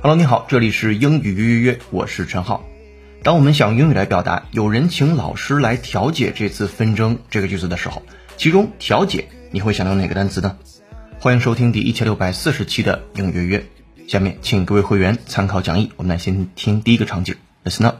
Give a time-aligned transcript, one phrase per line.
[0.00, 2.64] Hello，你好，这里是英语约约约，我是陈浩。
[3.24, 8.04] 当我们想用英语来表达有人请老师来调解这次纷争这个句子的时候，
[8.36, 10.56] 其中调解你会想到哪个单词呢？
[11.18, 13.66] 欢迎收听第一千六百四十期的英语约约。
[14.06, 17.96] 下面请各位会员参考讲义，我们来先听第一个场景，Listen up。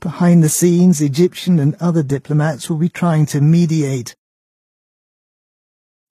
[0.00, 4.14] Behind the scenes, Egyptian and other diplomats will be trying to mediate.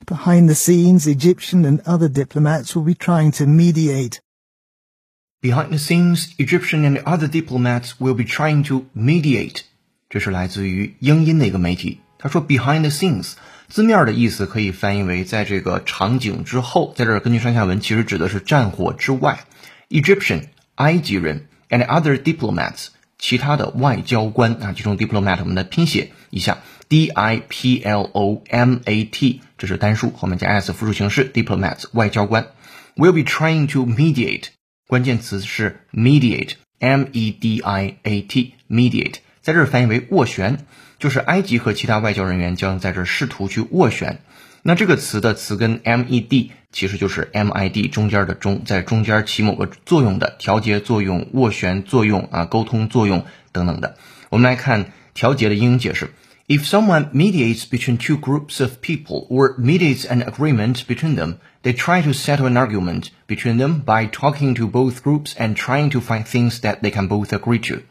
[0.06, 4.20] Behind the scenes, Egyptian and other diplomats will be trying to mediate.
[5.43, 9.61] Behind the scenes, Egyptian and other diplomats will be trying to mediate。
[10.09, 12.01] 这是来自于英音的一个媒体。
[12.19, 13.35] 他说，behind the scenes
[13.69, 16.93] 字面的意思可以翻译为在这个场景之后。
[16.97, 19.45] 在这儿根据上下文，其实指的是战火之外。
[19.91, 30.49] Egyptian 埃及人 and other diplomats 其他的外交官啊，其中 diplomat 我们的拼写一下，d i p l o m a t 这是单数，后面加
[30.49, 32.49] s 复数形式，diplomats 外交官
[32.97, 34.47] will be trying to mediate。
[34.88, 40.58] 关键词是 mediate，m e d i a t，mediate，在这儿翻译为斡旋，
[41.00, 44.20] 就是埃及和其他外交人员将在这儿试图去斡旋。
[44.62, 53.98] 那这个词的词根 m e d 其实就是 m i d 中间的中，在中间起某个作用的调节作用、斡旋作用啊、沟通作用等等的。
[54.30, 56.10] 我们来看调节的英语解释。
[56.48, 62.03] If someone mediates between two groups of people or mediates an agreement between them, they try
[62.03, 66.25] to settle an argument between them by talking to both groups and trying to find
[66.25, 67.83] things that they can both agree to.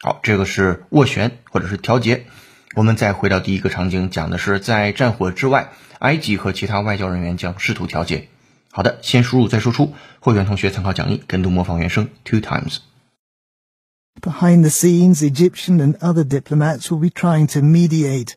[0.00, 2.26] 好，这个是斡旋或者是调节。
[2.74, 8.28] 我们再回到第一个场景，讲的是在战火之外，埃及和其他外交人员将试图调解。
[8.70, 9.94] 好的，先输入再输出。
[10.20, 18.34] 会员同学参考讲义，跟读模仿原声 two times。Behind the scenes, Egyptian and other diplomats will be trying to mediate.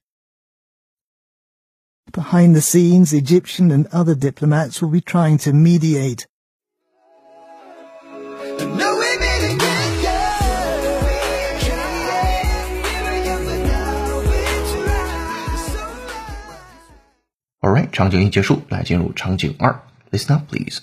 [2.12, 6.28] Behind the scenes, Egyptian and other diplomats will be trying to mediate.
[17.66, 19.82] Alright，场景一结束，来进入场景二。
[20.12, 20.82] Listen up, please.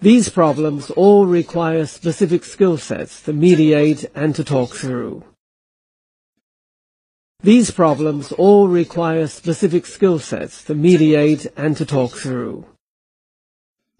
[0.00, 5.24] These problems all require specific skill sets to mediate and to talk through.
[7.42, 12.64] These problems all require specific skill sets to mediate and to talk through.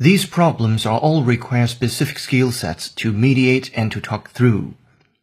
[0.01, 4.73] These problems are all require specific skill sets to mediate and to talk through.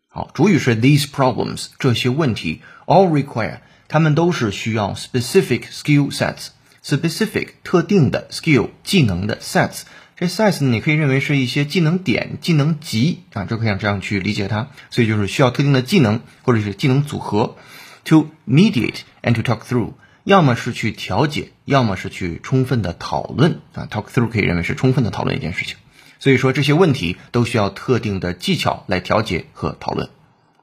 [0.07, 6.47] 好，主语是 these problems 这些问题 all require 它们都是需要 specific skill sets
[6.83, 9.81] specific 特定的 skill 技能的 sets
[10.15, 14.69] 这 sets 呢，你可以认为是一些技能点、技能集啊，就可以这样去理解它。
[14.89, 17.57] 所以就是需要特定的技能或者是技能组合。
[18.05, 23.87] To mediate and to talk through，要么是去调解，要么是去充分的讨论啊。
[23.89, 25.77] Talk through 可以认为是充分的讨论一件事情。
[26.19, 30.09] 所以说这些问题都需要特定的技巧来调节和讨论。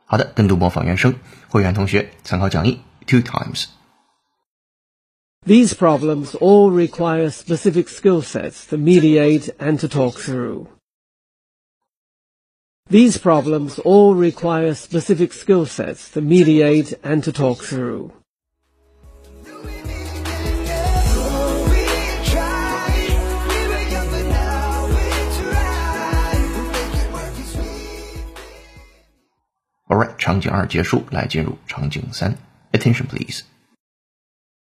[0.04, 1.14] 好的，跟读模仿原声，
[1.48, 10.66] 会员同学参考讲义 two times。These problems all require specific skill sets to mediate and to talk through.
[12.88, 18.12] These problems all require specific skill sets to mediate and to talk through.
[29.90, 32.36] Alright，场景二结束，来进入场景三。
[32.72, 33.42] Attention, please.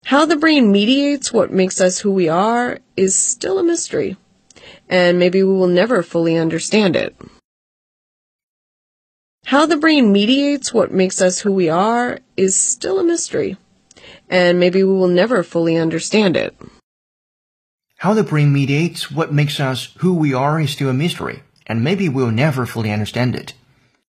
[0.05, 4.17] How the brain mediates what makes us who we are is still a mystery,
[4.89, 7.15] and maybe we will never fully understand it.
[9.47, 13.57] How the brain mediates what makes us who we are is still a mystery,
[14.29, 16.53] and maybe we will never fully understand it.
[17.97, 21.83] How the brain mediates what makes us who we are is still a mystery, and
[21.83, 23.55] maybe we'll never fully understand it.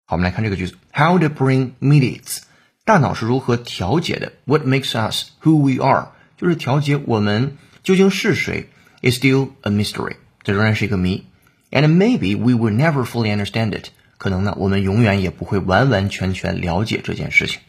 [0.06, 2.42] 好，我们来看这个句子：How the brain mediates
[2.84, 4.32] 大脑是如何调节的？
[4.44, 6.12] What makes us who we are？
[6.36, 8.68] 就是调节我们究竟是谁？
[9.02, 11.26] Is still a mystery，这仍然是一个谜。
[11.70, 13.88] And maybe we will never fully understand it。
[14.18, 17.60] 可能呢，我们永远也不会完完全全了解这件事情。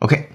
[0.00, 0.28] OK，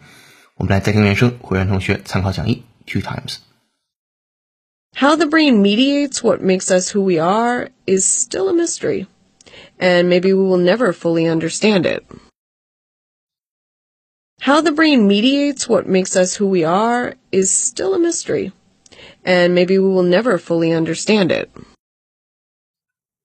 [0.56, 8.54] 我们来再听原声，会员同学参考讲义 two times。How the brain mediates what makes us who we are is still a
[8.54, 9.08] mystery,
[9.80, 12.04] and maybe we will never fully understand it.
[14.40, 18.52] How the brain mediates what makes us who we are is still a mystery,
[19.24, 21.50] and maybe we will never fully understand it.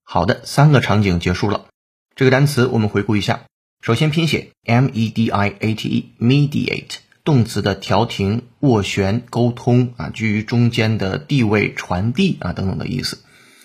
[0.05, 1.67] 好的，三个场景结束了。
[2.16, 3.42] 这个单词我们回顾一下。
[3.82, 13.18] 首先拼写 m e d i a t e，mediate，动词的调停、斡旋、沟通啊，居于中间的地位、传递啊等等的意思。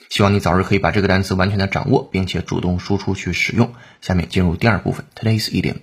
[0.08, 3.74] 希望你早日可以把这个单词完全的掌握，并且主动输出去使用。
[4.00, 5.80] 下面进入第二部分，Today's idiom。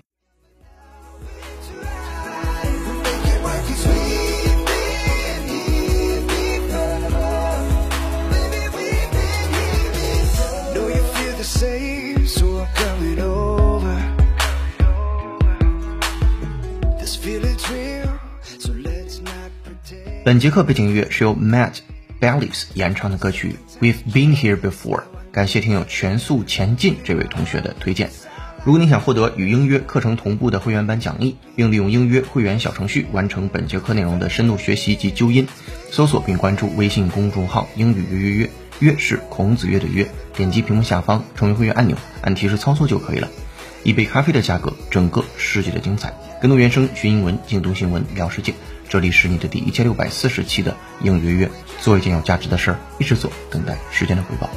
[20.24, 21.82] 本节课背景音乐是由 Matt
[22.20, 24.98] Bellis 演唱的歌曲《We've Been Here Before》。
[25.32, 28.10] 感谢听友全速前进这位同学的推荐。
[28.64, 35.48] 如果你想获得与英约课程同步的会员版讲义，并利用英约会员小程序完成本节课内容的深度学习及纠音，
[35.92, 38.50] 搜索并关注微信公众号“英语约约约”，
[38.82, 40.10] 约是孔子约的约。
[40.36, 43.30] 点击屏幕下方成为会员按钮，按提示操作就可以了。
[43.84, 46.14] 一杯咖啡的价格，整个世界的精彩。
[46.42, 48.54] 更多原声学英文，精读新闻聊世界。
[48.90, 51.50] 这里是你的第一千六百四十期的英约约，
[51.82, 54.50] 做一件有价值的事儿，一直做，等待时间的回报。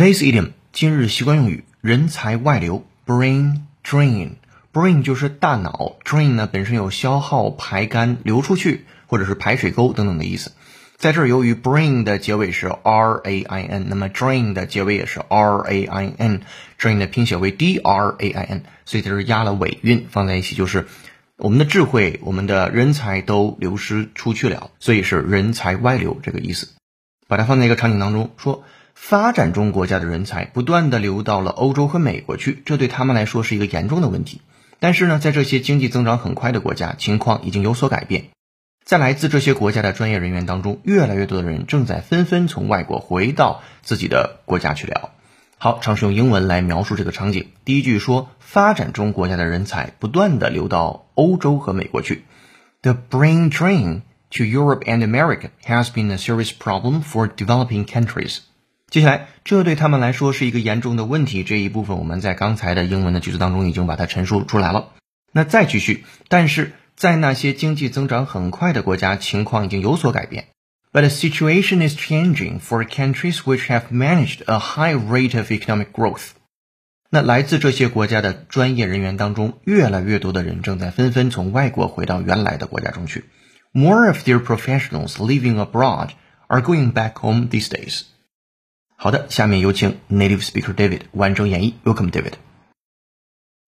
[0.00, 2.86] Today's idiom 今日习惯用语：人才外流。
[3.04, 10.52] Brain drain，brain 就是大脑，drain 呢本身有消耗、排干、流出去或者是排水沟等等的意思。
[10.96, 18.16] 在这儿，由于 brain 的结尾是 r a i n，那么 drain 的结尾也是 r a i n，drain 的拼写为 d r
[18.18, 20.86] a i n，所以这是压了尾韵，放在一起就是
[21.36, 26.68] 我们的智慧、我们的人才都流失出去了，所以是人才外流这个意思。
[27.28, 28.64] 把它放在一个场景当中说。
[29.02, 34.42] 发展中国家的人才不断的流到了欧洲和美国去，这对他们来说是一个严重的问题。
[34.78, 38.26] 但是呢，在这些经济增长很快的国家，情况已经有所改变。
[38.84, 45.10] 在来自这些国家的专业人员当中，越来越多的人正在纷纷从外国回到自己的国家去了。
[45.56, 47.48] 好，尝试用英文来描述这个场景。
[47.64, 52.24] 第一句说，发展中国家的人才不断的流到欧洲和美国去。
[52.82, 54.02] The brain drain
[54.32, 58.40] to Europe and America has been a serious problem for developing countries.
[58.90, 61.44] 接下来，这对他们来说是一个严重的问题。
[61.44, 64.88] 这一部分我们在刚才的英文的句子当中已经把它陈述出来了。
[65.32, 70.48] 那再继续，但是在那些经济增长很快的国家，情况已经有所改变。
[70.92, 76.30] But the situation is changing for countries which have managed a high rate of economic growth。
[77.10, 83.24] 那来自这些国家的专业人员当中，越来越多的人正在纷纷从外国回到原来的国家中去。
[83.70, 86.08] More of their professionals living abroad
[86.48, 88.02] are going back home these days。
[88.99, 91.73] 好的，下面有请 native speaker David 完整演绎。
[91.83, 92.33] Welcome, David.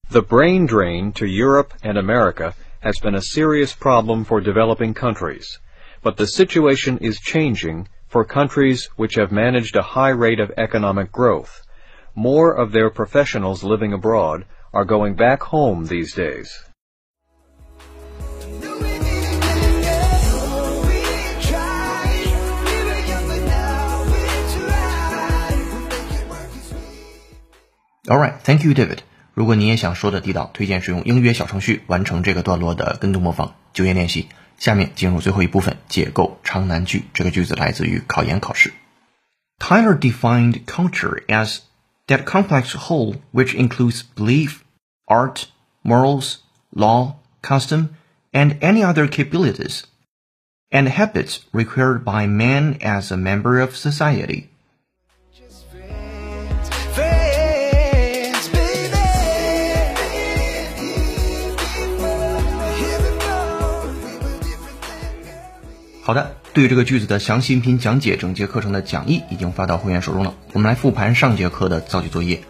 [0.10, 5.60] The brain drain to Europe and America has been a serious problem for developing countries,
[6.02, 11.12] but the situation is changing for countries which have managed a high rate of economic
[11.12, 11.62] growth.
[12.16, 16.50] More of their professionals living abroad are going back home these days.
[28.44, 29.00] thank you, David.
[29.34, 34.30] 如果你也想说的地道，推荐使用英约小程序完成这个段落的跟读模仿、就业练习。
[34.58, 37.04] 下面进入最后一部分，解构长难句。
[37.14, 38.74] 这个句子来自于考研考试。
[39.60, 41.60] Tyler defined culture as
[42.08, 44.62] that complex whole which includes belief,
[45.06, 45.44] art,
[45.84, 46.38] morals,
[46.72, 47.90] law, custom,
[48.32, 49.84] and any other capabilities
[50.72, 54.50] and habits required by man as a member of society.
[66.05, 70.35] 好的，对于这个句子的详细音频讲解，整节课程的讲义已经发到会员手中了。
[70.53, 72.43] 我们来复盘上节课的造句作业。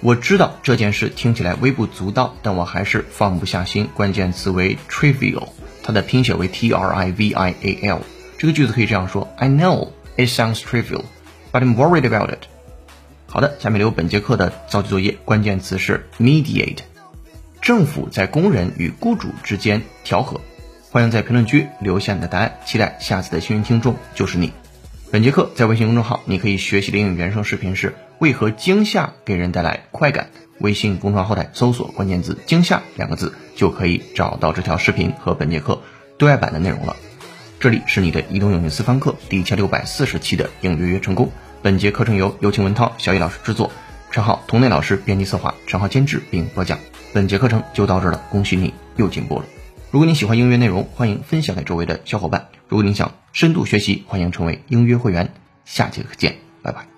[0.00, 3.88] 我知道这件事听起来微不足道，但我还是放不下心。
[3.94, 5.48] 关键词为 trivial，
[5.82, 8.00] 它的拼写为 t r i v i a l。
[8.36, 11.04] 这个句子可以这样说：I know it sounds trivial,
[11.52, 12.44] but I'm worried about it。
[13.28, 16.80] 好的，下面留本节课的造句作业，关键词是 mediate，
[17.62, 20.38] 政府在工人与雇主之间调和。
[20.92, 24.52] 欢迎在评论区留下你的答案，期待下次的幸运听众就是你。
[25.12, 30.30] 本节课在微信公众号，你可以学习的英语原声视频是为何惊吓给人带来快感。
[30.58, 35.80] 微信公众号后台搜索关键字“惊吓”两个字，就可以找到这条视频和本节课
[36.18, 36.96] 对外版的内容了。
[37.60, 41.30] 这里是你的移动英语私房课第一千六百四十期的应约约成功。
[41.62, 43.70] 本节课程由有请文涛、小雨老师制作，
[44.10, 46.80] 陈浩、童内老师编辑策划，陈浩监制并播讲。
[47.12, 49.44] 本节课程就到这了，恭喜你又进步了。
[49.90, 52.46] 如果您喜欢音乐内容，欢迎分享给周围的小伙伴。
[52.68, 55.28] 如果您想深度学习，欢迎成为英约会员。
[55.64, 56.89] 下节课见，拜拜。